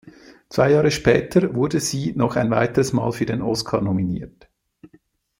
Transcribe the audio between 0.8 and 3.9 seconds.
später wurde sie noch ein weiteres Mal für den Oscar